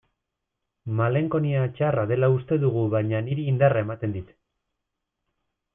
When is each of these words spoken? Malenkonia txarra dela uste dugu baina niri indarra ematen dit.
Malenkonia 1.01 1.67
txarra 1.75 2.07
dela 2.13 2.31
uste 2.39 2.59
dugu 2.65 2.87
baina 2.97 3.21
niri 3.29 3.47
indarra 3.53 3.87
ematen 3.89 4.19
dit. 4.21 4.37